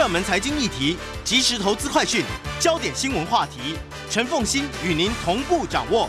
[0.00, 2.24] 热门财经议题、即时投资快讯、
[2.58, 3.76] 焦点新闻话题，
[4.08, 6.08] 陈凤欣与您同步掌握。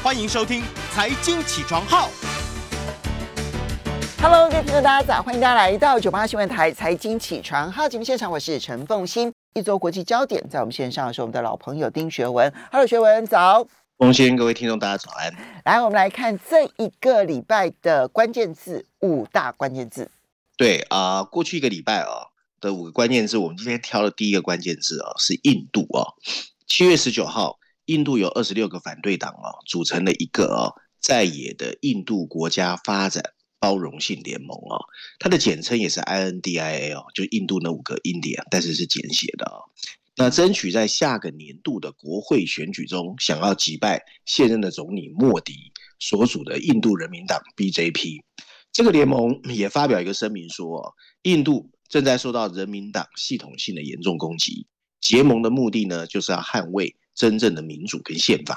[0.00, 0.62] 欢迎收听
[0.94, 2.08] 《财经起床号》。
[4.22, 5.20] Hello，各位听众，大家早！
[5.20, 9.32] 欢迎大家来到九八新闻台《财经起床号》节目现场，我是陈凤欣。
[9.54, 12.54] 一周国际焦点，在我们线上的是我们的老朋友丁学文。
[12.70, 13.66] Hello，学文早。
[13.98, 15.34] 凤馨，各位听众，大家早安。
[15.64, 20.12] 来，我们来看这一个礼拜的关键字，五大关键字。
[20.56, 22.28] 对啊、呃，过去一个礼拜啊、哦。
[22.62, 26.14] 的五个关键字，我们今天挑的第一个关键字啊，是印度啊。
[26.68, 34.78] 七月十九号，印度有二十六个反对党啊，组成了一个啊在野的印度国家发展包容性联盟啊，
[35.18, 39.66] 它的简称也是 INDIA 哦，就印度那五个 India，但是是简写的啊。
[40.14, 48.20] 那争取在下个年度的国会选举中，想要击败现任的总理莫迪所属的印度人民党 BJP。
[48.70, 51.68] 这个联盟也发表一个声明说，印度。
[51.92, 54.66] 正在受到人民党系统性的严重攻击，
[54.98, 58.56] 结盟的目的呢，就是要捍卫真正的民主跟宪法。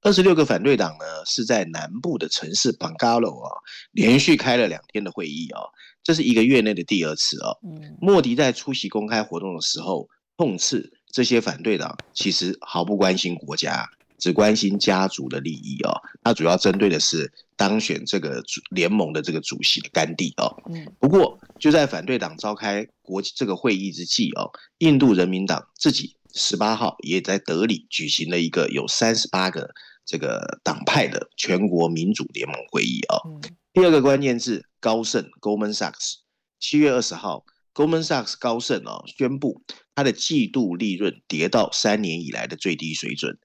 [0.00, 3.52] 二十六个反对党呢，是在南部的城市邦加罗啊，
[3.92, 5.60] 连续开了两天的会议啊，
[6.02, 7.52] 这是一个月内的第二次啊。
[8.00, 10.08] 莫迪在出席公开活动的时候，
[10.38, 13.86] 痛斥这些反对党其实毫不关心国家。
[14.20, 15.90] 只关心家族的利益哦，
[16.22, 20.62] 他主要针对的是当选这个联盟的这个主席的甘地哦。
[20.70, 33.16] 嗯，不过就在反对党召开国这个会议之际哦，印度人民党自己十八号也在德里举行了一个有三十八个这个党派的全国民主联盟会议哦。
[33.26, 33.40] 嗯，
[33.72, 36.16] 第二个关键字高盛 Goldman Sachs，
[36.58, 39.62] 七月二十号 Goldman Sachs 高盛哦宣布
[39.94, 43.38] 它的季度利润跌到三年以来的最低水准。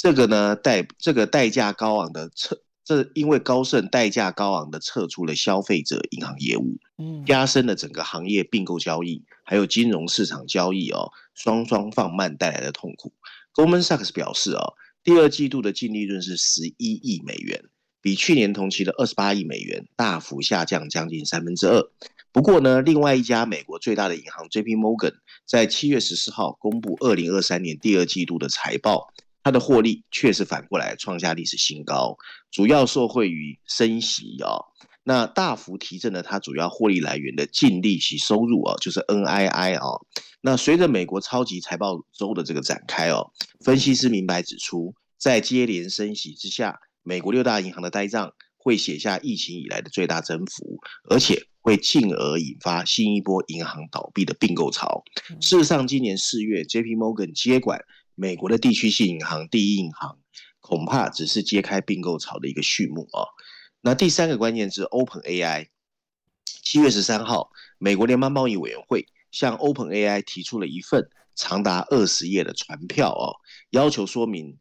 [0.00, 13.12] 这个呢，代这个代价高昂的撤，这因为高盛代价高昂的撤出了消费者银行业务，嗯，加深了整个行业并购交易还有金融市场交易哦，双双放慢带来的痛苦。
[13.54, 14.72] Goldman Sachs 表示哦，
[15.04, 17.62] 第二季度的净利润是十一亿美元，
[18.00, 21.90] 比去年同期的二十八亿美元大幅下降将近三分之二。
[22.32, 25.12] 不过呢，另外一家美国最大的银行 JP Morgan
[25.46, 29.12] 在七月十四号公布二零二三年第二季度的财报。
[29.42, 32.16] 它的获利确实反过来创下历史新高，
[32.50, 34.64] 主要受惠于升息啊、哦，
[35.02, 40.06] 那大幅提振了它主要获利来源的净利息收入啊、哦，就是 NII 啊、哦。
[40.42, 43.32] 那随着美国超级财报周的这个展开哦，
[43.64, 55.02] 分析师明白指出，在接连升息之下，美国六大银行的呆账会写下疫情以来的最大增幅，而且会进而引发新一波银行倒闭的并购潮。
[55.40, 57.82] 事实上，今年四月，JP Morgan 接管。
[58.20, 60.18] 美国的地区性银行第一银行
[60.60, 63.24] 恐怕只是揭开并购潮的一个序幕啊。
[63.80, 65.68] 那第三个关键是 OpenAI，
[66.44, 74.58] 七月十三号，美国联邦贸易委员会向 OpenAI 提出了一份长达二十页的传票哦，要求说明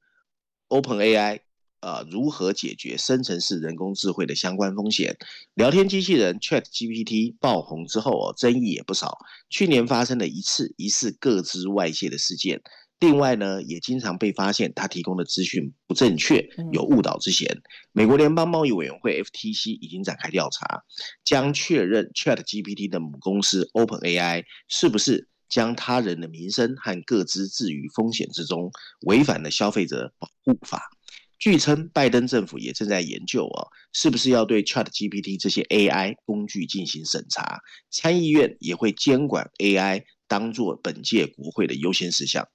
[0.70, 1.42] OpenAI
[1.82, 5.18] 呃如何解决生成式人工智慧的相关风险。
[5.54, 9.18] 聊天机器人 ChatGPT 爆红之后哦，争议也不少。
[9.50, 12.62] 去年发生了一次疑似个资外泄的事件。
[13.00, 17.62] 另外呢，也经常被发现他提供的资讯不正确，有误导之嫌。
[17.94, 20.84] 美国联邦贸易委员会 FTC 已经展开调查，
[21.24, 28.70] 将确认 ChatGPT 的母公司 OpenAI 是不是将他人的名声和个资置于风险之中，
[29.08, 30.82] 违反了消费者保护法。
[31.38, 37.62] 据称，拜登政府也正在研究啊，是不是要对 ChatGPT 这些 AI 工具进行审查。
[37.90, 42.46] 参议院也会监管 AI，当作本届国会的优先事项。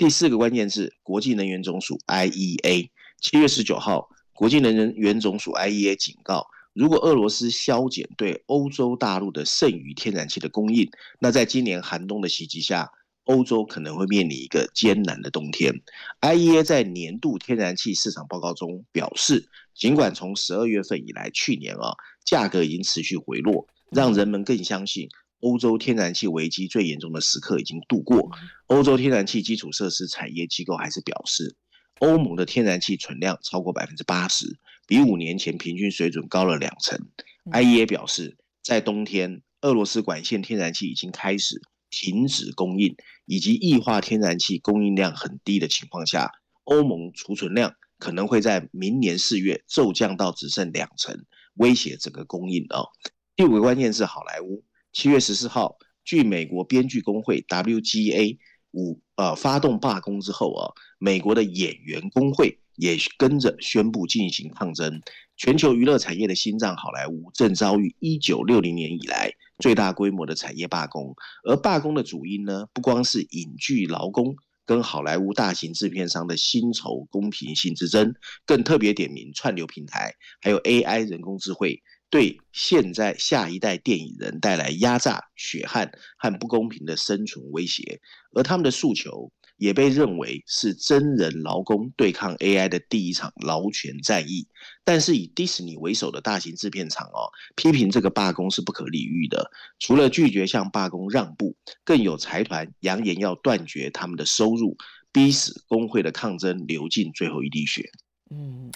[0.00, 2.88] 第四个关键字，国际能源总署 IEA，
[3.20, 12.90] 七月十九号，国际能源总署 IEA 警告，如果俄罗斯削减对欧洲大陆的剩余天然气的供应，那在今年寒冬的袭击下，
[13.24, 15.82] 欧洲可能会面临一个艰难的冬天。
[16.22, 21.92] IEA 在年度天然气市场报告中表示，尽管从十二月份以来，去年啊，
[22.24, 25.10] 价格已经持续回落，让人们更相信。
[25.40, 28.30] 欧洲天然气危机最严重的时刻已经度过。
[28.66, 31.56] 欧洲天然气基础设施产业机构还是表示，
[31.98, 36.98] 欧盟的天然气存量超过百分之八十，比五年前平均水准高了两成。
[37.50, 42.94] IEA 表示，在冬天，俄罗斯管线天然气已经开始停止供应，
[43.24, 46.30] 以及液化天然气供应量很低的情况下，
[46.64, 52.88] 欧盟储存量可能会在明年四月骤降到只剩两成，威胁整个供应哦。
[53.34, 58.38] 第五个关键是好莱坞，七月十四号，据美国编剧工会 WGA
[58.72, 65.00] 五呃发动罢工之后啊，美国的演员工会也跟着宣布进行抗争。
[65.36, 71.14] 全球娱乐产业的心脏好莱坞正遭遇一九六零年以来最大规模的产业罢工，
[71.48, 74.34] 而罢工的主因呢，不光是影剧劳工
[74.66, 78.12] 跟好莱坞大型制片商的薪酬公平性之争，
[78.44, 81.80] 更特别点名串流平台，还有 AI 人工智慧。
[82.10, 88.00] 对现在下一代电影人带来压榨、血汗和不公平的生存威胁，
[88.34, 94.48] 而他们的诉求也被认为是真人劳工对抗 AI 的第一场劳权战役。
[94.84, 99.48] 但是以迪士尼为首的大型制片厂哦，批评这个罢工是不可理喻的。
[99.78, 101.54] 除了拒绝向罢工让步，
[101.84, 104.76] 更有财团扬言要断绝他们的收入，
[105.12, 107.88] 逼死工会的抗争流尽最后一滴血。
[108.30, 108.68] 嗯，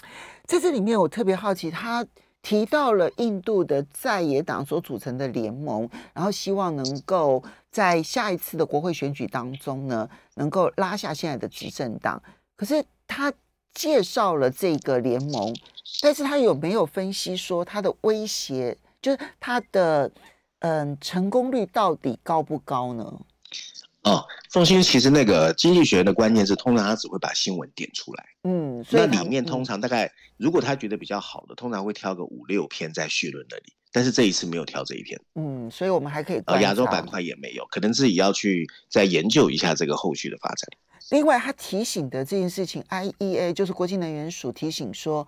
[0.45, 2.07] 在这里面我特别好奇他。
[2.45, 12.21] 提到了印度的在野党所组成的联盟，然后希望能够在下一次的国会选举当中呢，能够拉下现在的执政党。
[12.55, 13.33] 可是他
[13.73, 15.51] 介绍了这个联盟，
[16.03, 20.11] 但是他有没有分析说他的威胁，就是他的
[20.59, 23.21] 嗯成功率到底高不高呢？
[24.05, 28.25] 哦，凤馨，其实那个经济学人的观念是，通常他只会把新闻点出来。
[28.43, 33.73] 嗯，所以那里面通常大概，嗯、如果他觉得比较好的，通常会挑个五六篇在序论那里。
[33.91, 35.19] 但是这一次没有挑这一篇。
[35.33, 36.41] 嗯，所以我们还可以。
[36.45, 40.69] 呃，亚洲板块也没有，可能自己要去再研究一下这个后续的发展。
[41.09, 45.27] 另外，他提醒的这件事情，IEA 就是国际能源署提醒说，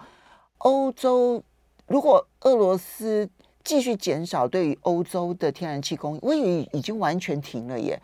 [0.59, 1.43] 欧洲
[1.87, 3.27] 如果俄罗斯
[3.63, 7.99] 继续减少对于欧洲的天然气供应，我以为已经完全停了耶。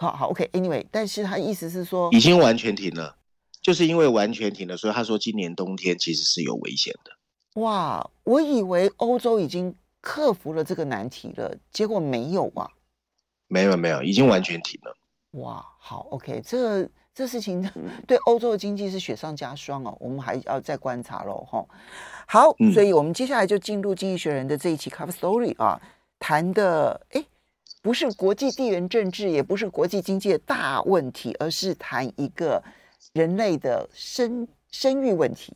[0.00, 3.16] 好好，OK，Anyway，、okay, 但是他意思是说，已经完全停了，
[3.60, 7.60] 就是因为完全停了，所以他说今年冬天其实是有危险的。
[7.60, 12.70] 哇，我以为欧洲已经克服了这个难题了，结果没有啊？
[13.46, 14.96] 没有没有，已经完全停了。
[15.32, 17.70] 哇，好，OK，这这事情
[18.06, 21.62] 对欧洲的经济是雪上加霜哦，我们还要再观察喽，哈。
[22.26, 25.78] 好，所以我们接下来就进入《经济学人》的这一期 Cover Story 啊，
[26.18, 27.22] 谈的哎。
[27.82, 32.62] 不是国际地缘政治，也不是国际经济的大问题，而是谈一个
[33.12, 35.54] 人类的生生育问题。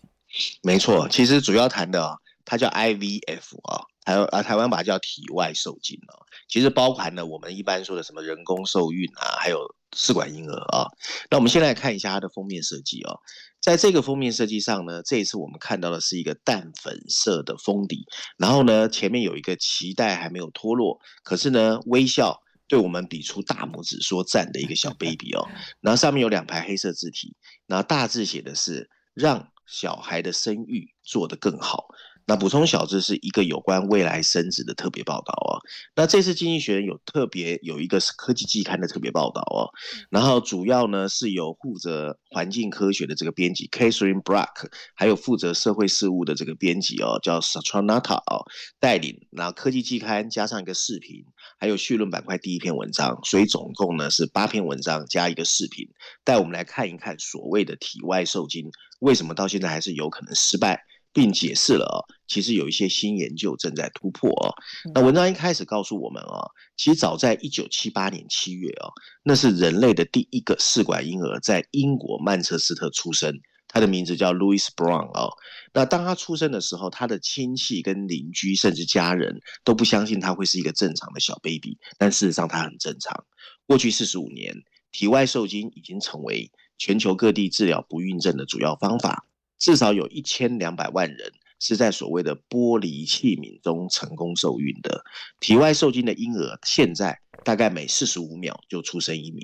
[0.62, 6.14] 没错，其实主要谈的它叫 IVF 啊，台啊台湾把它叫体外受精啊，
[6.48, 10.86] 其实包含了我们一般说的什么人工受孕啊，还有试管婴儿啊。
[11.30, 13.18] 那我们先来看一下它的封面设计哦。
[13.60, 18.06] 在这个封面设计上呢，这一次我们看到的是一个淡粉色的封底，
[18.36, 25.48] 然后呢，前面有一个脐带还没有脱落，可是呢，微笑对我们比出大拇指说赞的一个小 baby 哦，
[25.80, 27.34] 然后上面有两排黑色字体，
[27.66, 31.86] 然后大字写的是让小孩的生育做得更好。
[32.26, 35.60] 那补充小知是，一个有关未来生子的特别报道哦。
[35.94, 39.68] 那这次经济学人有特别有一个科技季刊的特别报道哦。
[40.08, 48.44] 然后主要呢是由负责环境科学的这个编辑 Catherine Brock，还有负责社会事务的这个编辑哦，叫 Satranatha 哦
[48.80, 49.26] 带领。
[49.30, 51.24] 然后科技季刊加上一个视频，
[51.58, 55.86] 还有绪论板块第一篇文章，所以总共呢是八篇文章加一个视频，
[56.24, 58.70] 带我们来看一看所谓的体外受精
[59.00, 60.80] 为什么到现在还是有可能失败。
[61.14, 64.52] 并解释了啊，其实有一些新研究正在突破啊。
[64.92, 66.44] 那文章一开始告诉我们啊，
[66.76, 68.90] 其实早在一九七八年七月啊，
[69.22, 73.32] 那是人类的第一个试管婴儿在英国曼彻斯特出生，
[73.68, 75.30] 他的名字叫 Louis Brown 啊。
[75.72, 83.24] 那当他出生的时候，他的亲戚跟邻居甚至家人都不相信他会是一个正常的小 baby，但事实上他很正常。
[83.66, 84.52] 过去四十五年，
[84.90, 89.26] 体外受精已经成为全球各地治疗不孕症的主要方法。
[89.64, 95.02] 至少有一千两百万人是在所谓的玻璃器皿中成功受孕的。
[95.40, 99.42] 体外受精的婴儿现在大概每四十五秒就出生一名。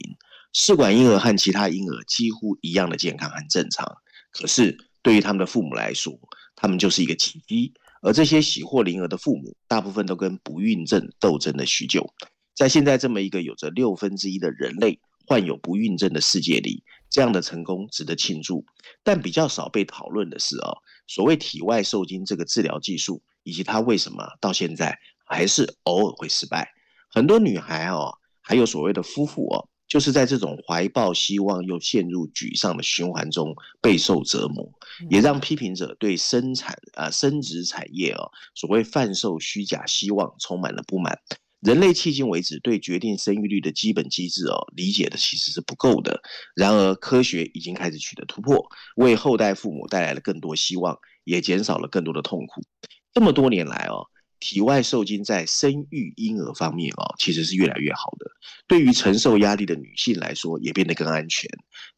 [0.52, 3.90] 试管婴儿和其他婴儿几乎一样的健康和正常，
[4.30, 6.12] 可是对于他们的父母来说，
[6.54, 7.72] 他们就是一个奇迹。
[8.02, 12.12] 而这些喜获麟儿的父母，大部分都跟不孕症斗争了许久。
[12.54, 18.64] 在现在这么一个有着六分之一的人类患有不孕症的世界里，这样的成功值得庆祝，
[19.02, 26.72] 但比较少被讨论的是哦，所谓体外受精这个治疗技术，以及它为什么到现在还是偶尔会失败。
[27.10, 34.72] 很多女孩哦，还有所谓的夫妇哦，就是在这种怀抱希望又陷入沮丧的循环中备受折磨，
[35.08, 41.18] 也让批评者对生产啊生殖产业哦所谓贩售虚假希望充满了不满。
[41.60, 46.22] 人类迄今为止对决定生育率的基本机制哦，理解的其实是不够的。
[46.54, 52.62] 然而，科学已经开始取得突破，为后代父母带来了更多希望，也减少了更多的痛苦。
[53.12, 54.06] 这么多年来哦，
[54.38, 58.30] 体外受精在生育婴儿方面哦，其实是越来越好的。
[58.66, 61.50] 对于承受压力的女性来说，也变得更安全。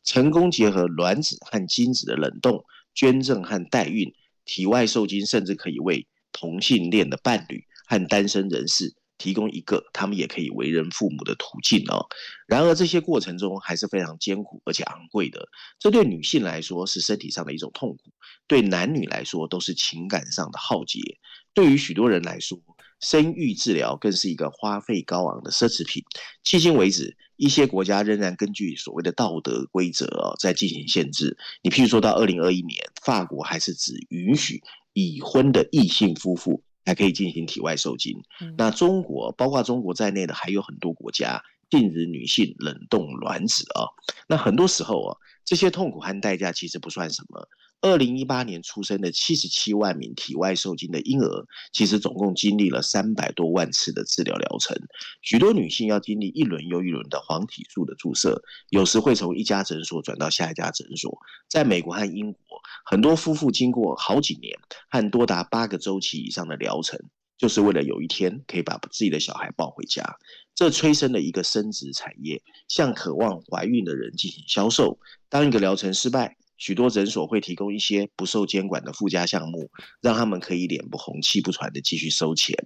[0.02, 2.64] 成功结合卵子和精子的冷冻、
[2.96, 4.12] 捐赠和代孕，
[4.44, 8.92] 体外受精甚至可以为同性恋的伴侣和单身人士。
[9.22, 12.06] 提供一个他们也可以为人父母的途径哦。
[12.48, 15.48] 然而这些过程中还是非常艰苦而且昂贵的。
[15.78, 18.10] 这对女性来说是身体上的一种痛苦，
[18.48, 20.98] 对男女来说都是情感上的浩劫。
[21.54, 22.58] 对于许多人来说，
[22.98, 26.02] 生育治疗更是一个花费高昂的奢侈品。
[26.44, 31.38] 迄今为止，一些国家仍然根据所谓的道德规则哦，在进行限制。
[31.62, 34.62] 你譬如说到二零二一年，法国还是只允许
[34.94, 36.64] 已婚的异性夫妇。
[36.84, 38.22] 还可以进行体外受精。
[38.56, 43.88] 那中国，包括中国在内的还有很多国家禁止女性冷冻卵子啊。
[44.28, 47.48] 那很多时候啊，这些痛苦和代价其实不算什么。
[47.80, 54.76] 二零一八年出生的七十七万名体外受精的婴儿，其实总共经历了三百多万次的治疗疗程。
[55.22, 61.18] 许多女性要经历一轮又一轮的黄体素的注射，有时会从一家诊所转到下一家诊所。
[61.48, 64.56] 在美国和英国，很多夫妇经过好几年
[64.90, 67.00] 和多达八个周期以上的疗程，
[67.36, 70.18] 就是为了有一天可以把自己的小孩抱回家。
[70.54, 74.98] 这催生了一个生殖产业，向渴望怀孕的人进行销售。
[75.28, 79.68] 当一个疗程失败，许多诊所会提供一些不受监管的附加项目，
[80.00, 82.56] 让他们可以脸不红气不喘的继续收钱。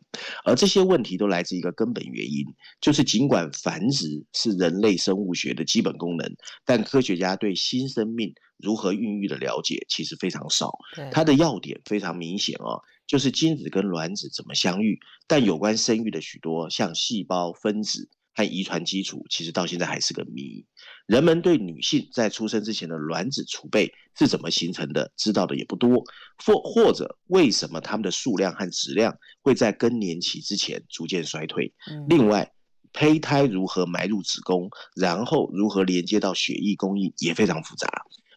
[0.45, 2.45] 而这些问题都来自一个根本原因，
[2.81, 6.31] 就是尽管繁殖是人类生物学的基本功能，
[6.66, 10.73] 但科学家对新生命如何孕育的了解其实非常少。
[11.11, 18.09] 它的要点非常明显哦，就是精子跟卵子怎么相遇，但有关生育的许多像细胞、分子。
[18.39, 20.67] 和遗传基础其实到现在还是个谜，
[21.07, 26.05] 人们对女性在出生之前的卵子储备是怎么形成的，知道的也不多，
[26.45, 31.73] 或或者为什么它们的数量和质量会在更年期之前逐渐衰退。
[32.11, 32.53] 另外，
[32.93, 37.89] 胚胎如何埋入子宫，然后如何连接到血液供应也非常复杂。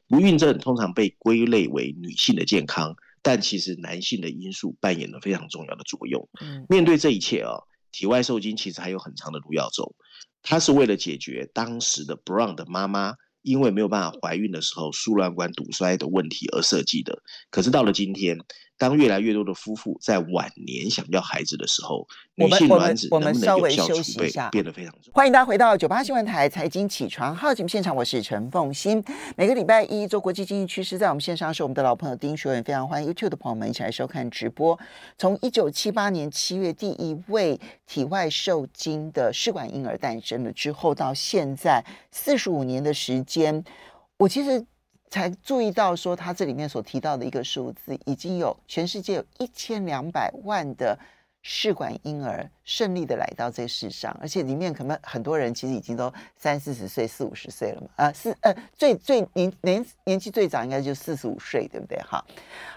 [0.07, 6.27] 不孕症通常被归类为女性的健康，但其实男性的因素扮演了非常重要的作用。
[6.67, 7.53] 面对这一切啊。
[7.91, 9.95] 体外受精其实还有很长的路要走，
[10.43, 17.23] 它是为了解决当时的 Brown 的妈妈因为没有办法怀孕的时候输卵管堵塞的问题而设计的。
[17.49, 18.37] 可是到了今天，
[18.79, 25.11] 当越来越多的夫妇在晚年想要孩子的时候，女性卵子能不能有效储备变得非常重要。
[25.13, 29.03] 欢迎大家回到九八新闻台财经起床号节目现场，我是陈凤欣。
[29.35, 34.79] 每个礼拜一做国际经济趋势，在我们线上是我们的老朋友丁学文，非常欢迎 YouTube 的朋友们一起来收看直播。
[35.17, 43.61] 从一九七八年七月第一位体外受精的试管婴儿诞生了之后，到现在四十五年的时间，
[44.19, 44.65] 我其实。
[45.09, 50.97] 才注意到说，他这里面所提到的一个数字，已经有全世界有一千两百万的
[51.41, 61.97] 试管婴儿顺利的来到这世上，而且里面可能很多人其实已经都三四十岁、四五十岁了嘛，啊，四呃，最最年年年纪最长应该就四十五岁，对不对？
[61.99, 62.23] 哈，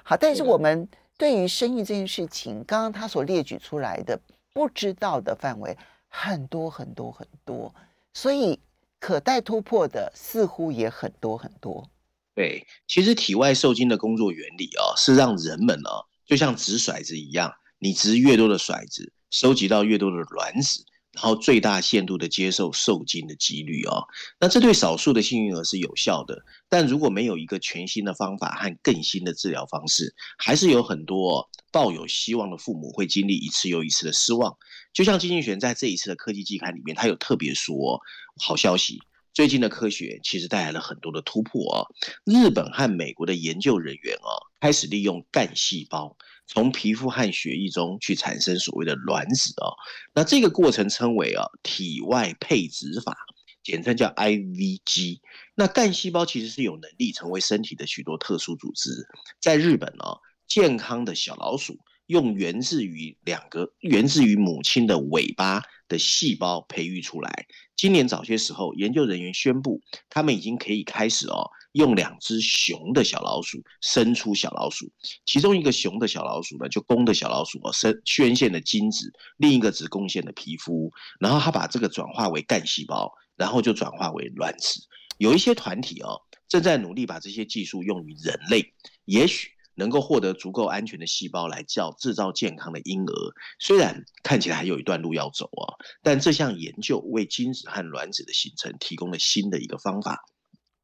[0.03, 4.19] 好，但是我们对于生育这件事情，刚刚他所列举出来的
[4.55, 5.77] 不知道的范围
[6.09, 7.75] 很多很多很多，
[8.15, 8.59] 所以
[9.01, 11.87] 可待突破的似乎也很多很多。
[12.35, 15.91] 对，其实体外受精的工作原理啊，是让人们呢，
[16.25, 24.01] 就像掷骰子一样，你掷越多的骰子，收集到越多的卵子，然后最大限度的接受受精的几率啊。
[24.41, 34.57] 那这对少数的幸运儿是有效的，但如果没有一个全新的方法和更新的治疗方式，还是有很多抱有希望的父母会经历一次又一次的失望。
[34.95, 38.01] 就像经济学在这一次的科技季刊里面，他有特别说，
[38.43, 39.03] 好消息。
[39.35, 41.87] 最近的科学其实带来了很多的突破啊！
[42.27, 49.73] 日本和美国的研究人员啊，开始利用干细胞从皮肤和血液中去产生所谓的卵子啊。
[50.15, 53.17] 那这个过程称为啊体外配子法，
[53.63, 55.21] 简称叫 IVG。
[55.55, 58.91] 那干细胞其实是有能力成为身体的许多特殊组织。
[59.41, 65.63] 在日本啊，健康的小老鼠用源自于两个源自于母亲的尾巴
[65.93, 67.47] 的细胞培育出来。
[67.77, 74.91] 今年早些时候，研究人员宣布，他们已经可以开始哦，用两只雄的小老鼠生出小老鼠。
[75.27, 80.91] 其中一个雄的小老鼠呢，就公的小老鼠哦，生捐献的精子，另一个只贡献的皮肤。
[81.21, 84.81] 然后他把这个转化为干细胞，然后就转化为卵子。
[85.19, 88.73] 有一些团体哦，正在努力把这些技术用于人类。
[89.05, 93.13] 也许能够获得足够安全的细胞来叫制造健康的婴儿，
[93.59, 100.25] 虽然看起来还有一段路要走啊，但这项研究为精子和卵子的形成提供了新的一个方法。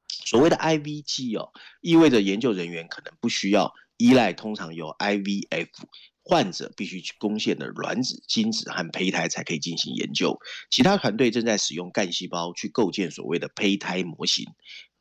[0.08, 5.68] 所谓的 IVG 哦，意味着研究人员可能不需要依赖通常由 IVF
[6.22, 10.38] 患者必须去贡献的卵子、精子和胚胎才可以进行研究。
[10.70, 14.46] 其他团队正在使用干细胞去构建所谓的胚胎模型，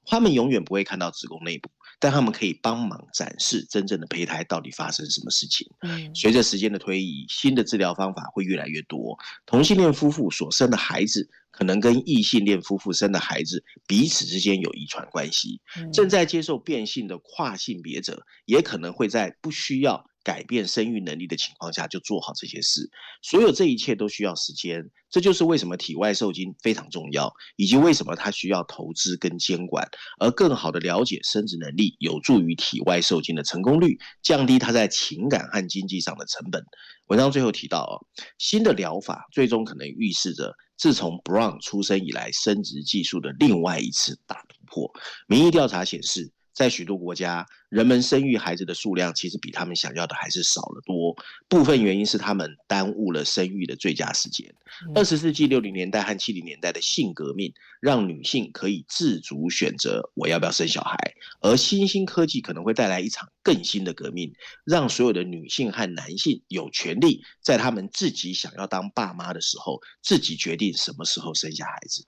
[0.06, 1.70] 他们永远不会看到子宫内部。
[2.00, 5.68] 但他们可以帮忙展示真正的胚胎到底发生什么事情。
[5.82, 9.18] 嗯，随着时间的推移，新的治疗方法会越来越多。
[9.46, 15.60] 同性恋夫妇所生的孩子可能跟异性恋夫妇生的孩子彼此之间有遗传关系。
[15.92, 22.92] 正在接受变性的跨性别者也可能会在不需要改变生育能力的情况下就做好这些事，
[23.22, 29.88] 所有这一切都需要时间，这就是为什么体外受精非常重要，以及为什么它需要投资跟监管。
[30.20, 36.62] 而更好的了解生殖能力，有助于体外受精的成功率，降低它在情感和经济上的成本。
[37.06, 37.96] 文章最后提到哦，
[38.38, 44.92] 新的疗法最终可能预示着自从 Brown 出生以来，生殖技术的另外一次大突破。
[45.26, 51.16] 民意调查显示，在许多国家，人们生育孩子的数量其实比他们想要的还是少了多。
[51.48, 54.52] 部分原因是他们耽误了生育的最佳时间。
[54.96, 60.98] 二十世纪六零年代和七零年代的性革命，让女性可以自主选择我要不要生小孩。
[61.42, 64.34] 而新兴科技可能会带来一场更新的革命，
[64.66, 72.04] 让所有的女性和男性有权利在他们自己想要当爸妈的时候，自己决定什么时候生下孩子。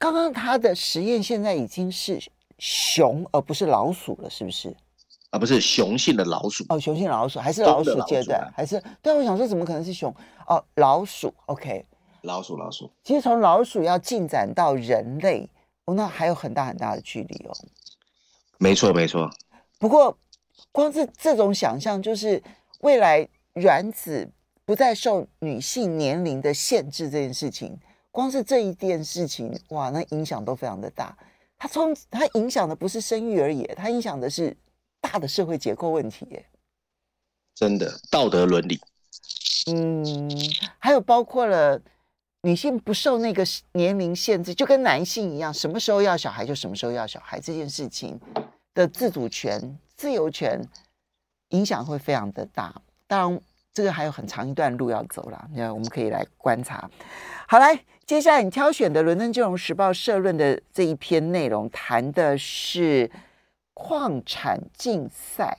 [0.00, 2.20] 刚刚他的实验现在已经是。
[2.60, 4.76] 熊而不是老鼠了，是不是？
[5.30, 8.82] 啊，不是雄性的老鼠哦，雄性老鼠还是老鼠阶段，还是？
[9.00, 10.14] 对，我想说，怎么可能是熊？
[10.46, 11.86] 哦，老鼠，OK，
[12.22, 12.90] 老鼠，老鼠。
[13.02, 15.48] 其实从老鼠要进展到人类，
[15.84, 17.52] 哦，那还有很大很大的距离哦。
[18.58, 19.30] 没错，没错。
[19.78, 20.18] 不过，
[20.72, 22.42] 光是这种想象，就是
[22.80, 24.28] 未来卵子
[24.64, 27.78] 不再受女性年龄的限制这件事情，
[28.10, 31.16] 光是这一件事情，哇，那影响都非常的大。
[31.60, 34.56] 它从它影响的不是生育而已，它影响的是
[34.98, 36.46] 大的社会结构问题耶。
[37.54, 38.80] 真的，道德伦理。
[39.66, 40.26] 嗯，
[40.78, 41.78] 还有包括了
[42.40, 48.18] 女性不受那个年龄限制，就跟男性一样，什么时候要小孩就什么时候要小孩这件事情
[48.72, 50.66] 的自主权、自由权，
[51.50, 52.74] 影响会非常的大。
[53.06, 53.40] 当然，
[53.72, 56.90] 这个还有很长一段路要走了，那我们可以来观察。
[57.46, 63.10] 好，来，接下来你挑选的《伦敦金融时报》社论的这一篇内容，谈的是
[63.72, 65.58] 矿产竞赛。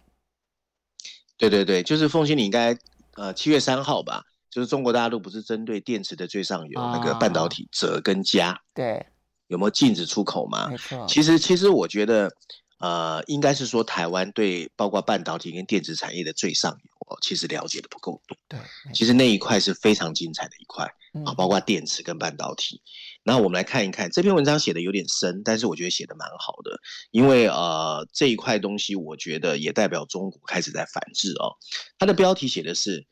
[1.38, 2.78] 对对对，就是凤馨，你应该
[3.16, 9.08] 呃七月三号吧，就是中国大陆不是针对电池的最上游、哦、那个半导体鍺跟镓，对，
[9.48, 10.68] 有没有禁止出口嘛？
[10.68, 11.04] 没错。
[11.08, 12.32] 其实其实我觉得，
[12.80, 16.91] 呃，应该是说台湾对包括半导体跟电子产业的最上游，
[17.22, 18.38] 其实了解的不够多。
[18.48, 18.60] 对，
[18.94, 20.90] 其实那一块是非常精彩的一块。
[21.26, 22.82] 啊，包括电池跟半导体，
[23.24, 26.80] 那我们来看一看这篇文章写的有点深，但是我觉得写的蛮好的，
[27.12, 31.58] 因为呃这一块东西我觉得也代表中国开始在反制哦。
[32.00, 33.06] 它的标题写的是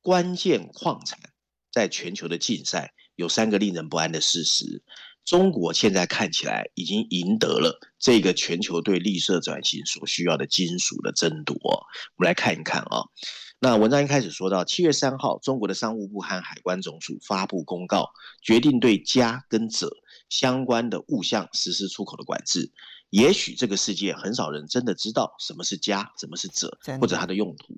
[0.00, 1.18] 关键矿产
[1.72, 4.84] 在全球的竞赛，有三个令人不安的事实。
[5.24, 11.56] 中国现在看起来已经赢得了这个全球对绿色转型所需要的金属的争夺。
[11.62, 13.04] 我们来看一看啊、
[13.60, 18.10] 那文章一开始说到，七月三号，中国的商务部和海关总署发布公告，
[18.42, 19.90] 决定对镓跟者
[20.28, 22.72] 相关的物项实施出口的管制。
[23.10, 27.74] 也许这个世界很少人真的知道什么是家，什么是者，或者它的用途。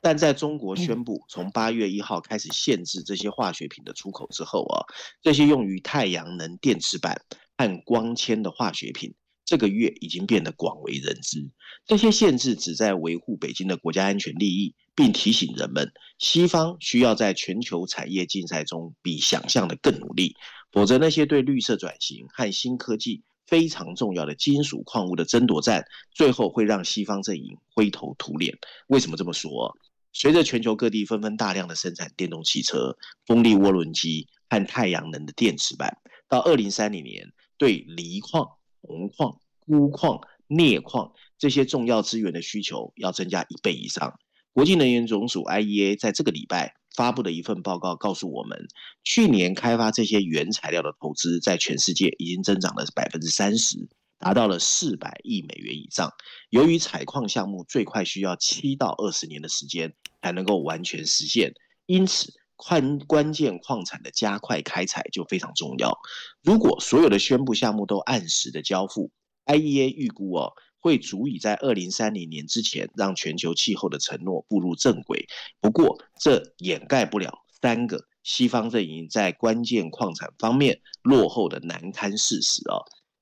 [0.00, 4.86] 但在中国宣布 从八月一号开始限制这些化学品的出口之后啊，
[5.20, 7.20] 这些用于太阳能电池板
[7.56, 9.14] 和光纤的化学品。
[9.44, 11.50] 这个月已经变得广为人知，
[11.86, 20.36] 这些限制旨在维护北京的国家安全利益，并提醒人们，西方需要在全球产业竞赛中比想象的更努力，
[20.70, 28.56] 否则那些对绿色转型和新科技非常重要的金属矿物的争夺战，最后会让西方阵营灰头土脸。
[28.86, 29.74] 为什么这么说？
[30.12, 35.96] 随着全球各地纷纷大量的生产电动汽车、风力涡轮机和太阳能的电池板，
[36.28, 38.48] 到二零三零年，对锂矿
[38.82, 44.18] 铜矿、钴矿、镍矿这些重要资源的需求要增加一倍以上。
[44.52, 48.66] 国际能源总署 IEA 在这个礼拜发布的一份报告告诉我们，
[49.04, 56.12] 去年开发这些原材料的投资在全世界已经增长了百分之三十，达到了四百亿美元以上。
[56.50, 61.54] 由于采矿项目最快需要七到二十年的时间才能够完全实现，
[61.86, 62.34] 因此。
[62.60, 65.96] 矿关键矿产的加快开采就非常重要。
[66.42, 69.12] 如果所有的宣布项目都按时的交付
[69.46, 75.26] ，IEA 预估哦，会足以在二零三零年之前让全球气候的承诺步入正轨。
[75.60, 82.78] 不过，这掩盖不了三个西方阵营在关键矿产方面落后的难堪事实啊。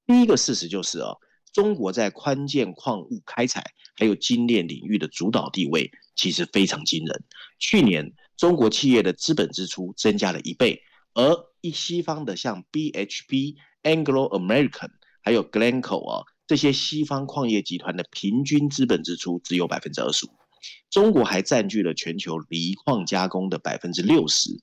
[0.06, 1.14] 第一个事实就是啊，
[1.52, 7.24] 中国在关键矿物开采还有精炼领域的主导地位其实非常惊人。
[7.58, 10.82] 去年，中国企业的资本支出增加了一倍，
[11.14, 14.90] 而一西方的像 BHP、Anglo American
[15.22, 20.30] 还有 Glencoe 啊这些西方矿业集团的平均资本支出只有百分之二十五。
[20.90, 24.61] 中国还占据了全球锂矿加工的百分之六十。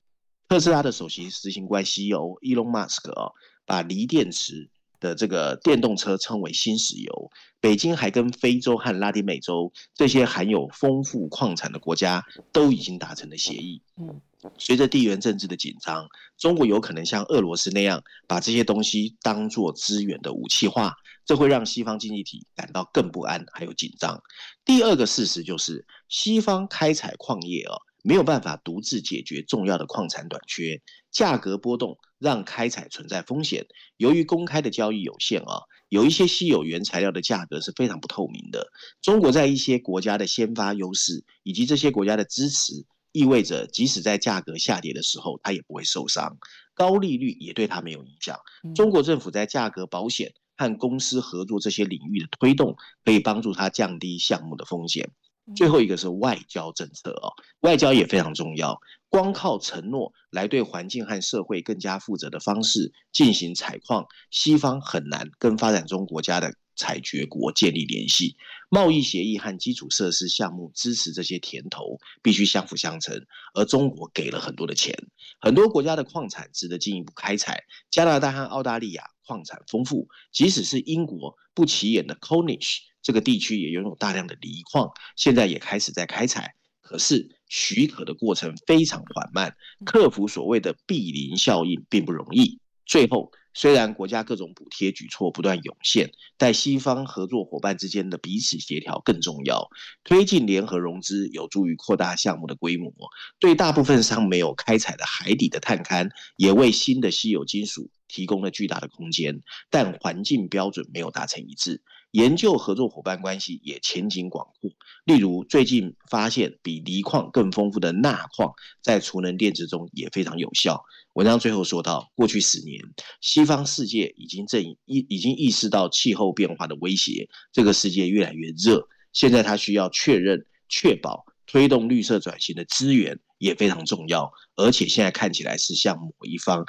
[0.49, 3.31] 特斯拉的首席执行官 CEO Elon Musk 啊，
[3.65, 4.69] 把锂电池
[4.99, 7.31] 的这个电动车称为新石油。
[7.59, 13.81] 北京还跟非洲和拉丁美洲这些含有丰富矿产的国家都已经达成了协议。
[13.97, 14.21] 嗯，
[14.57, 16.05] 随着地缘政治的紧张，
[16.37, 20.93] 中国有可能像俄罗斯那样把这些东西当做资源的武器化，
[21.25, 24.21] 这会让西方经济体感到更不安还有紧张。
[24.65, 27.75] 第二个事实就是，西方开采矿业啊。
[28.05, 33.65] 没有办法独自解决重要的矿产短缺，价格波动让开采存在风险。
[33.95, 38.67] 由于公开的交易有限啊，有一些稀有原材料的价格是非常不透明的。
[39.01, 46.37] 中国在一些国家的先发优势以及这些国家的支持，意味着即使在价格下跌的时候，它也不会受伤。
[46.73, 48.37] 高利率也对它没有影响。
[48.75, 55.11] 中国政府在价格保险和公司合作这些领域的推动，可以帮助他降低项目的风险。
[55.57, 58.79] 最后一个是外交政策哦，外交也非常重要。
[59.09, 68.37] 光靠承诺来对环境和社会更加负责的方式进行采矿，西方很难跟发展中国家的采掘国建立联系。
[68.69, 73.25] 贸易协议和基础设施项目支持这些甜头，必须相辅相成。
[73.53, 74.97] 而中国给了很多的钱，
[75.41, 77.65] 很多国家的矿产值得进一步开采。
[77.91, 82.81] 加拿大和澳大利亚矿产丰富，即使是英国不起眼的 c o n i s h。
[83.01, 92.59] 这个地区也拥有大量的锂矿，现在也开始在开采，可是许可的过程非常缓慢，克服所谓的避邻效应并不容易。
[92.85, 99.67] 最后，虽然国家各种补贴举措不断涌现，但西方合作伙伴之间的彼此协调更重要。
[100.05, 102.91] 推进联合融资有助于扩大项目的规模，
[103.37, 109.41] 对大部分尚没有开采的海底的探勘，也为新的稀有金属提供了巨大的空间。
[109.71, 111.81] 但环境标准没有达成一致。
[112.11, 114.69] 研究合作伙伴关系也前景广阔，
[115.03, 120.83] 例如最近发现比锂矿更丰富的钠矿，在储能电池中也非常有效。
[121.13, 122.79] 文章最后说到，过去十年，
[123.19, 124.77] 西方世界已经正意
[125.09, 136.63] 已经意识到气候变化的威胁，这个世界越来越热，现在它需要确认、确保推动绿色转型的资源也非常重要，而且现在看起来是向某一方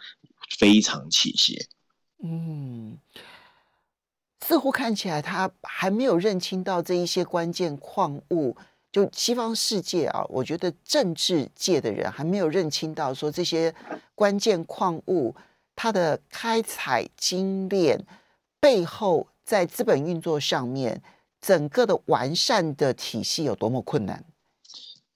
[0.59, 1.67] 非常倾斜。
[2.23, 2.99] 嗯。
[4.47, 8.55] 似乎看起来他还没有认清到这一些关键矿物，
[8.93, 13.75] 就西方世界啊，我觉得政治界的人还没有认清到说这些
[14.15, 15.35] 关键矿物
[15.75, 18.05] 它的开采精炼
[18.61, 21.03] 背后，在资本运作上面
[21.41, 24.23] 整个的完善的体系有多么困难。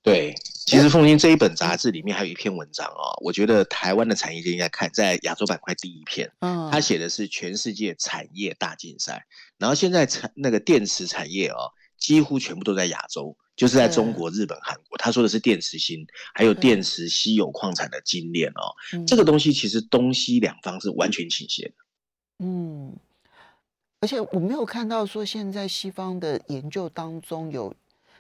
[0.00, 0.34] 对。
[0.68, 9.24] 其实凤馨这一本杂志里面还有一篇文章哦，我觉得台湾的产业界应该看，在亚洲板块第一篇，嗯，他写的是全世界产业大竞赛，
[9.57, 14.98] 然后现在产那个电池产业哦，几乎全部都在亚洲，就是在中国、日本、韩国。
[14.98, 18.76] 他说的是电池芯，还有电池稀有矿产的精炼哦，
[19.07, 21.74] 这个东西其实东西两方是完全倾斜的，
[22.44, 22.94] 嗯，
[24.00, 27.74] 而且我没有看到说现在西方的研究当中有。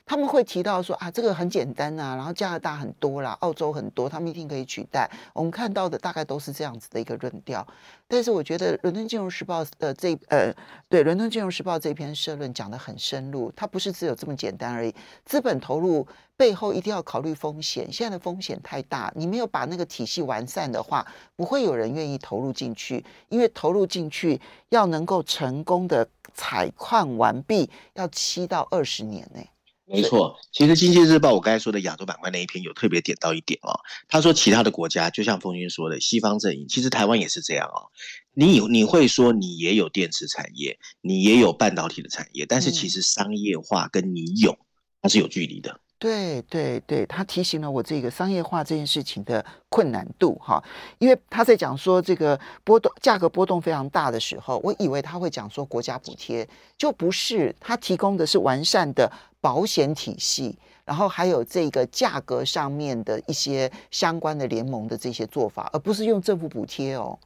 [0.08, 5.06] 他们会提到说啊，这个很简单、啊，然后加拿大很多啦，澳洲很多，他们一定可以取代。
[5.34, 7.64] 我们看到的大概都是这样子的一个论调。
[8.08, 10.50] 但是我觉得《伦敦金融时报》的这呃，
[10.88, 14.94] 对《伦敦金融时报》这篇社论讲得很深入，它不是只有这么简单而已。
[15.26, 16.06] 资本投入
[16.38, 24.40] 背后一定要考虑风险，现在的风险太大，你没有把那个体系完善的话，不会有人愿意投入进去，因为投入进去
[24.70, 29.42] 要能够成功的采矿完毕，要七到二十年呢。
[29.90, 33.72] 没错，其实《经济日报》我刚才说的亚洲板块那一篇有特别点到一点哦。
[34.06, 37.88] 他说，其他的国家就像凤馨说的，西方阵营，其实台湾也是这样哦。
[38.34, 44.56] 你有你会说你也有电池产业，你也有半导体的产业，但是其实商业化跟你有
[45.00, 45.80] 它是有距离的。
[46.00, 50.62] 对对对，他提醒了我这个商业化这件事情的困难度哈，
[51.00, 67.18] 因为他在讲说这个波动价格波动非常大的时候，我以为他会讲说国家补贴，就不是，他提供的是完善的保险体系，然后还有这个价格上面的一些相关的联盟的这些做法，而不是用政府补贴哦，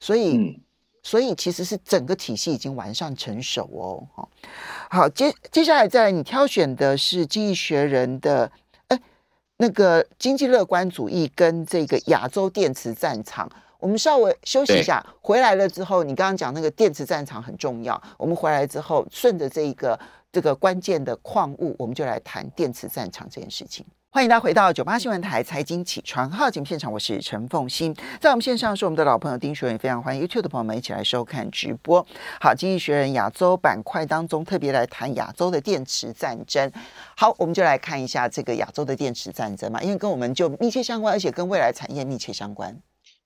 [0.00, 0.36] 所以。
[0.36, 0.60] 嗯
[1.00, 4.26] 所以其实是整个体系已经完善成熟哦。
[4.90, 8.50] 好，接接下来再来，你挑选的是《经济学人》的，
[8.88, 9.00] 哎，
[9.56, 13.50] 那个经济乐观主义跟这个亚洲电池战场。
[13.78, 18.02] 我们稍微休息一下，回来了之后，你刚刚讲那个电池战场很重要。
[18.18, 19.98] 我们回来之后，顺着这一个
[20.30, 23.84] 这个关键的矿物，我们就来谈电池战场这件事情。
[24.10, 27.94] 欢迎大家回到九八新闻台财经起床号节目现场，我是陈凤欣。
[28.20, 32.04] 在我们线上是我们的老朋友丁学文，非常欢迎 YouTube 的朋友们一起来收看直播。
[32.40, 36.70] 好，经济学人亚洲板块当中特别来谈亚洲的电池战争。
[37.16, 42.74] 好，我们就来看一下这个亚洲的电池战争嘛，因为跟我们就密切相关，而且跟未来产业密切相关。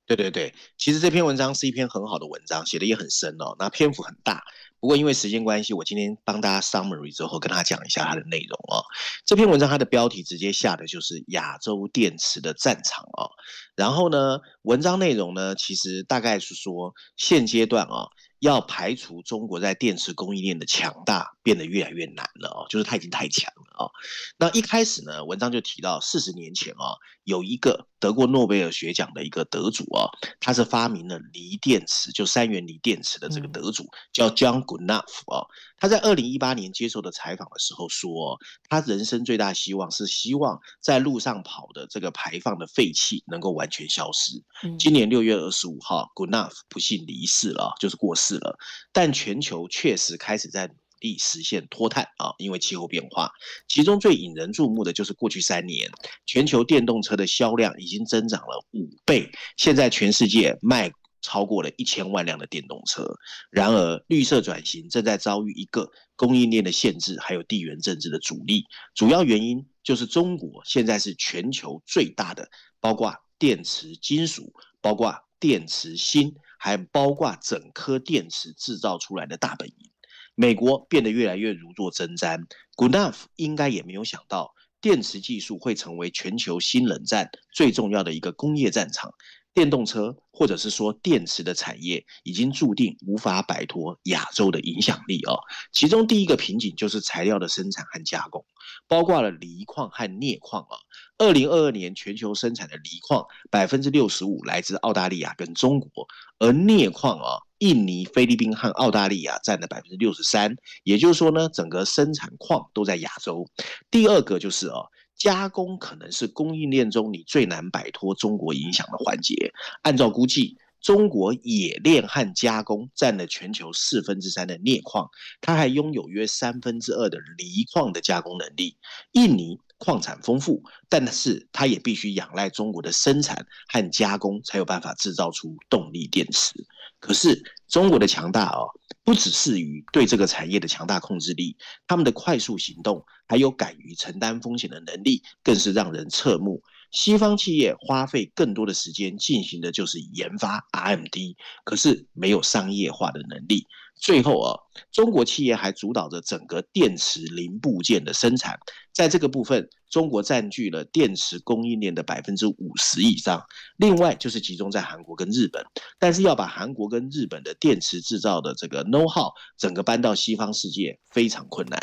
[0.06, 4.42] 对对对，其实这篇文章是一篇很好的文章，写的也很深哦，那篇幅很大。
[4.80, 8.82] 不过因为时间关系，我今天帮大家 summary 之后，跟大家讲一下它的内容哦。
[9.24, 13.30] 这篇文章它的标题直接下的就是亚洲电池的战场哦。
[13.76, 18.10] 然后呢，文章内容呢，其实大概是说现阶段啊、哦。
[18.42, 23.92] 要排除中国在电池供应链的强大，变得越来越难了哦，就是它已经太强了哦。
[24.36, 30.10] 那一开始呢，文章就提到四十年前哦，有一个得过诺贝尔学奖的一个得主哦，
[30.40, 35.46] 他是发明了锂电池，就三元锂电池的这个得主叫 John Goodenough 哦。
[35.78, 44.42] 他在二零一八年接受的采访的时候说，他人生最大希望是希望在路上跑的这个排放的废气能够完全消失。
[44.78, 48.58] 今年六月二十五号，Goodenough 不幸离世了，就是过世了。
[48.92, 53.30] 但全球确实开始在努力实现脱碳啊，因为气候变化。
[53.68, 55.90] 其中最引人注目的就是过去三年，
[56.24, 60.90] 全球电动车的销量已经增长了五倍，现在全世界卖。
[61.24, 63.06] 超过了一千万辆的电动车，
[63.48, 68.64] 然而绿色转型正在遭遇一个供应链的限制，还有地缘政治的阻力。
[68.92, 79.91] 主要原因就是中国现在是全球最大的，包括电池金属、包括电池芯，还包括整颗电池制造出来的大本营。
[80.34, 82.40] 美国变得越来越如坐针毡。
[82.76, 89.12] Goodenough 应该也没有想到，电池技术会成为全球新冷战最重要的一个工业战场。
[89.54, 95.38] 电动车，或者是说电池的产业，已经注定无法摆脱亚洲的影响力哦。
[95.74, 98.42] 其中第一个瓶颈就是材料的生产和加工，
[98.88, 100.78] 包括了锂矿和镍矿啊。
[101.18, 106.06] 二零二二年全球生产的锂矿百分之六十五来自澳大利亚跟中国，
[106.38, 110.56] 而镍矿啊，印尼、菲律宾和澳大利亚占了百分之六十三。
[110.82, 113.46] 也就是说呢，整个生产矿都在亚洲。
[113.90, 114.86] 第二个就是哦。
[115.14, 119.52] 加工可能是供应链中你最难摆脱中国影响的环节。
[119.82, 125.08] 按照估计，中国冶炼和加工占了全球四分之三的镍矿，
[125.40, 128.76] 它还拥有约三分之二的锂矿的加工能力。
[129.12, 136.54] 印尼矿产丰富，但是它也必须仰赖中国的生产和加工，才有办法制造出动力电池。
[137.02, 138.70] 可是中国的强大哦，
[139.02, 141.56] 不只是于对这个产业的强大控制力，
[141.88, 146.62] 他们的快速行动，还有敢于承担风险的能力，更是让人侧目。
[146.92, 151.34] 西方企业花费更多的时间进行的就是研发 RMD，
[151.64, 153.66] 可是没有商业化的能力。
[154.02, 154.58] 最后啊，
[154.90, 158.58] 中国企业还主导着整个电池零部件的生产，
[158.92, 163.40] 在这个部分，中国占据了电池供应链的百分之五十以上。
[163.76, 165.64] 另外就是集中在韩国跟日本，
[166.00, 171.80] 但是要把韩国跟日本的电池制造的这个 know how 整个搬到西方世界非常困难。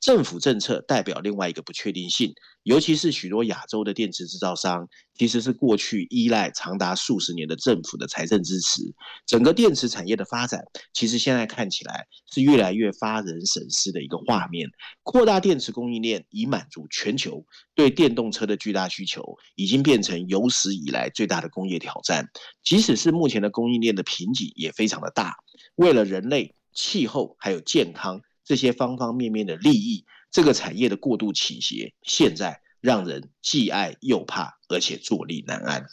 [0.00, 2.32] 政府政策代表另外一个不确定性，
[2.64, 4.88] 尤其是许多亚洲的电池制造商，
[5.20, 8.80] 其实是过去依赖长达数十年的政府的财政支持。
[9.26, 14.70] 整个电池产业的发展，其实现在看起来是越来越发人深思的一个画面。
[15.02, 22.30] 扩大电池供应链，以满足全球对电动车的巨大需求，已经变成有史以来最大的工业挑战。
[22.64, 25.34] 即使是目前的供应链的瓶颈也非常的大，
[25.74, 28.22] 为了人类、气候还有健康。
[28.42, 35.86] 这些方方面面的利益，这个产业的过度倾斜，现在让人既爱又怕，而且坐立难安。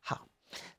[0.00, 0.28] 好，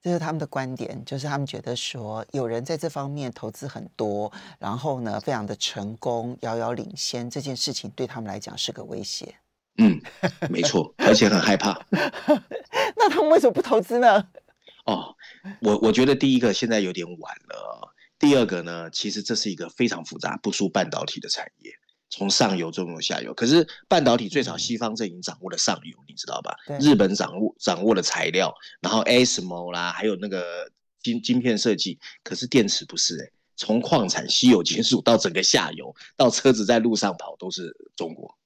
[0.02, 9.36] 这是他们的观点，就是他们觉得说，有人在这方面投资很多，然后呢，非常的成功，遥遥领先，这件事情对他们来讲是个威胁。
[9.78, 10.02] 嗯，
[10.50, 11.86] 没错，而且很害怕。
[11.92, 14.30] 那他们为什么不投资呢？
[14.86, 15.16] 哦，
[15.62, 17.94] 我我觉得第一个现在有点晚了。
[18.18, 21.72] 第二个呢，其实这是一个非常复杂、不输半导体的产业，
[22.10, 23.34] 从上游、中游、下游。
[23.34, 26.56] 可是半导体最少西方阵营掌握了上游，你知道吧？
[26.80, 32.00] 日本掌握掌握了材料，然后 ASML 啦，还有那个晶晶片设计。
[32.24, 38.38] 可是电池不是诶、欸，从矿产、稀有金属到整个下游，到车子在路上跑，都是中国。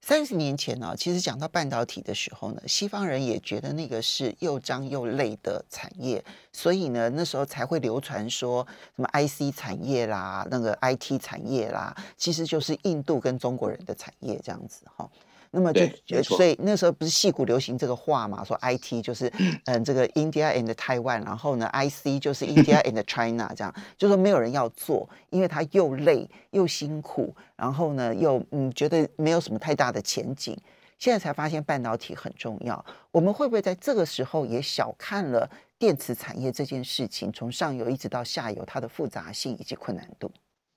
[0.00, 6.22] 三十年前呢、啊，其实讲到半导体的时候呢，西方人也觉得那个是又脏又累的产业，
[6.56, 8.64] 所以呢，那时候才会流传说
[8.94, 15.10] 什么 IC 产业啦，那个 IT 产业啦，其实就是印度跟中国人的产业这样子哈。
[15.50, 19.32] 那么就所以那时候不是戏骨流行这个话嘛，说 IT 就是
[19.66, 30.56] 嗯这个 India and Taiwan，然后呢 IC 就是 India and China，这样就说没有人要做，因为它又累又辛苦，然后呢又嗯觉得没有什么太大的前景。
[30.96, 37.32] 现在才发现半导体很重要，我们会不会在这个时候也小看了电池产业这件事情？
[37.32, 40.30] 从上游一直到下游，它的复杂性以及困难度。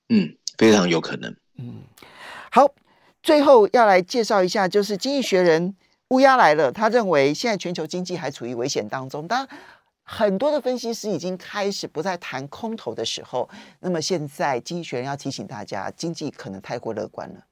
[0.10, 1.36] 嗯，非常有可能。
[1.58, 1.84] 嗯，
[2.52, 2.74] 好。
[3.24, 5.70] 最后要来介绍一下，就是《经济学人》
[6.10, 6.72] 乌鸦来了。
[6.72, 9.28] 他认为现在全球经济还处于危险当中。
[9.28, 9.46] 当
[10.04, 13.50] 很多的分析师已经开始不再谈空头的时候，
[13.82, 17.44] 那么现在《经济学人》要提醒大家，经济可能太过乐观了。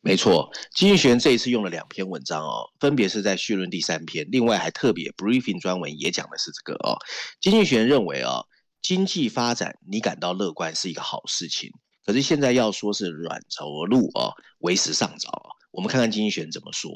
[0.00, 6.96] 没错，《经济学》这一次用了两篇文章哦，分别是在序论第三篇，另外还特别 briefing 专文也讲的是这个哦。
[7.40, 8.46] 《经济学》认为哦，
[8.80, 11.70] 经济发展你感到乐观是一个好事情。
[12.06, 15.56] 可是现在要说是软着陆啊，为时尚早。
[15.70, 16.90] 我们看看经济学人怎么说。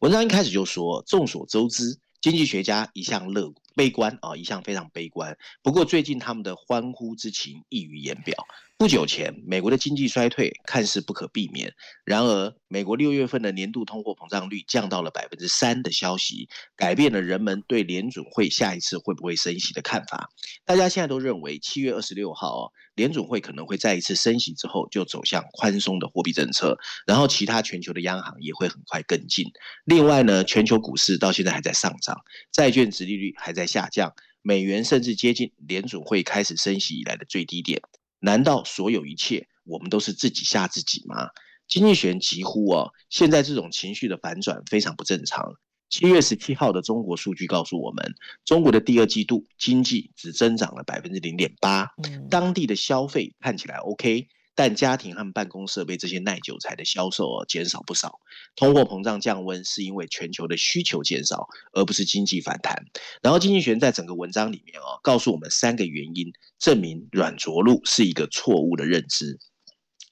[0.00, 5.38] 文章一开始就说，众所周知，经济学家一向乐观悲观啊，一向非常悲观。
[5.62, 8.34] 不过最近他们的欢呼之情溢于言表。
[8.76, 11.74] 不久前，美国的经济衰退看似不可避免。
[12.04, 20.30] 然而，美国六月份的年度通货膨胀率降到了百分之三的消息，改变了人们对联准会下一次会不会升息的看法。
[20.64, 26.78] 大家现在都认为，七月二十六号哦，联准会可能会再一次升息之后，就走向宽松的货币政策。
[27.04, 29.44] 然后，其他全球的央行也会很快跟进。
[29.86, 32.16] 另外呢，全球股市到现在还在上涨，
[32.52, 37.80] 债券殖利率还在下降，美元甚至接近联储会开始升息以来的最低点。
[38.18, 41.28] 难道所有一切我们都是自己吓自己吗？
[41.68, 45.54] 经济学人疾呼哦，现在这种情绪的反转非常不正常。
[45.90, 51.88] 七月十七号的中国数据告诉我们，中国的第二季度经济只增长了百分之零点八，
[52.30, 54.28] 当地的消费看起来 OK。
[54.58, 58.18] 但家庭和办公设备这些耐久材的销售哦减少不少，
[58.56, 62.84] 通货膨胀降温是因为全球的需求减少，而不是经济反弹。
[63.22, 69.38] 然后经济学在整个文章里面哦告诉我们三个原因，证明软着陆是一个错误的认知。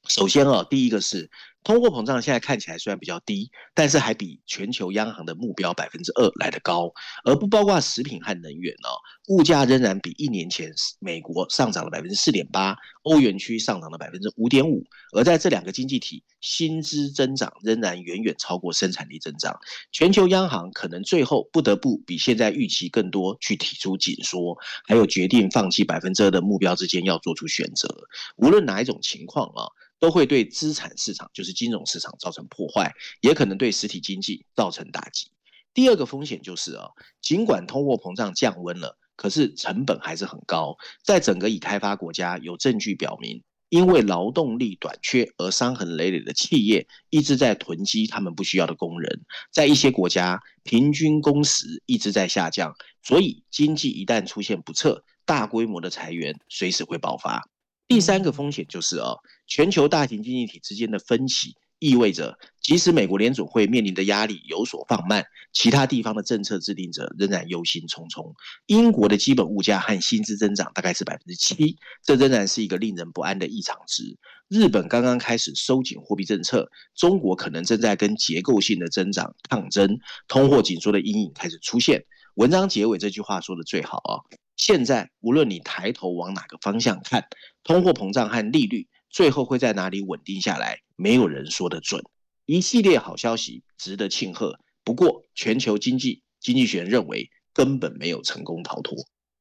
[0.07, 1.29] 首先哦，第一个是。
[1.67, 6.93] 通货膨胀现在看起来虽然比较低，但是还比全球央行的目标百分之二来得高，
[7.25, 8.95] 而不包括食品和能源哦。
[9.35, 19.59] 物价仍然比一年前美国上涨了百分之四点八，欧元区上涨了百分之五点五，而在这两个经济体，薪资增长仍然远远超过生产力增长。
[19.91, 27.93] 全球央行可能最后不得不比现在预期更多去提出紧缩，还有决定放弃百分之二的目标之间要做出选择。
[28.37, 29.67] 无论哪一种情况啊。
[29.99, 35.33] 都会对资产市场，就是金融市场造成破坏，也可能对实体经济造成打击。
[35.75, 36.89] 第二个风险就是啊，
[37.21, 40.77] 尽管通货膨胀降温了，可是成本还是很高。
[41.03, 49.27] 在整个已开发国家，有证据表明，因为劳动力短缺而伤痕累累的企业一直在囤积他们不需要的工人。
[49.53, 57.51] 在一些国家，平均工时一直在下降，所以经济一旦出现不测，大规模的裁员随时会爆发。
[57.89, 68.33] 第三个风险就是哦，全球大型经济体之间的分歧意味着，即使美国联准会面临的压力有所放慢，其他地方的政策制定者仍然忧心忡忡。
[68.67, 74.17] 英国的基本物价和薪资增长大概是百分之七，这仍然是一个令人不安的异常值。
[74.49, 82.05] 日本刚刚开始收紧货币政策，中国可能正在跟结构性的增长抗争，通货紧缩的阴影开始出现。
[82.35, 84.25] 文章结尾这句话说得最好啊。
[84.57, 87.29] 现在，无论你抬头往哪个方向看，
[87.63, 92.03] 通货膨胀和利率最后会在哪里稳定下来，没有人说得准。
[92.47, 98.97] 一系列好消息值得庆贺，不过全球经济经济学人认为根本没有成功逃脱。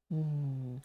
[0.09, 0.81] 嗯，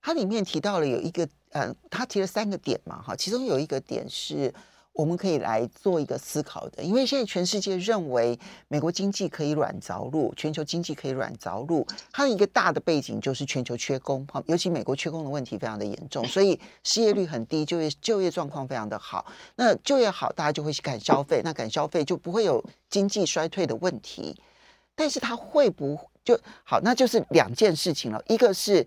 [0.00, 4.54] 它里面提到了有一个，呃，他提了三个点嘛，哈，其中有一个点是。
[4.92, 19.24] 我们可以来做一个思考的，因为现在全世界认为美国经济可以软着陆，全球经济可以软着陆，它的一个大的背景就是全球缺工，哈，尤其美国缺工的问题非常的严重，所以失业率很低，就业就业状况非常的好。
[19.56, 24.36] 那就业好，大家就会去敢消费，那敢消费就不会有经济衰退的问题。
[24.94, 26.78] 但是它会不就好？
[26.82, 28.86] 那就是两件事情了，一个是。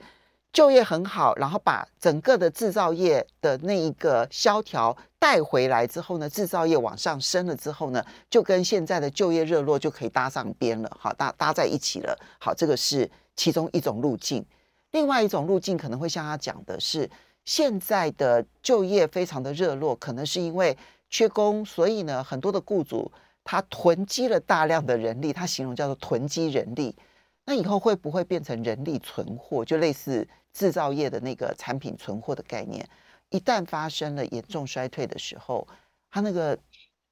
[0.55, 12.17] 就业很好，然后把整个的制造业的那一个萧条带回来之后呢，制造业往上升了之后呢，就跟现在的就业热络就可以搭上边了，好搭搭在一起了。
[12.39, 14.45] 好，这个是其中一种路径。
[14.91, 17.09] 另外一种路径可能会像他讲的是，
[17.43, 20.77] 现在的就业非常的热络，可能是因为
[21.09, 23.11] 缺工，所以呢，很多的雇主
[23.43, 26.95] 他囤积了大量的人力，他形容叫做囤积人力。
[27.43, 29.65] 那以后会不会变成人力存货？
[29.65, 30.25] 就类似
[30.55, 32.87] 制造业的那个产品存货的概念。
[33.29, 35.67] 一旦发生了严重衰退的时候，
[36.09, 36.57] 它那个、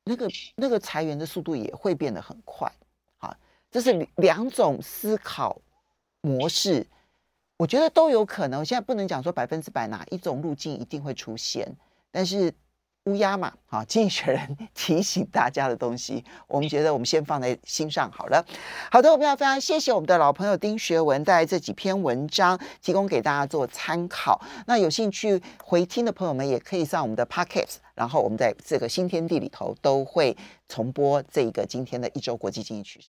[0.06, 2.72] 那个、那个裁员的速度也会变得很快。
[3.18, 3.36] 好，
[3.70, 5.62] 这是两种思考
[6.22, 6.88] 模式，
[7.58, 8.64] 我觉得都有可能。
[8.64, 11.72] 现在不能讲说百分之百哪一种路径一定会出现，
[12.10, 12.54] 但是。
[13.06, 18.46] 乌鸦嘛，好， 经济学人提醒大家的东西， 我们觉得我们先放在心上好了。
[18.90, 24.40] 好的，我们要非常谢谢我们的老朋友丁学文带来这几篇文章，提供给大家做参考。
[24.68, 30.38] 那有兴趣回听的朋友们，也可以上我们的 Pocket，然后我们在这个新天地里头都会
[30.70, 33.02] 重播这个今天的一周国际经济趋势。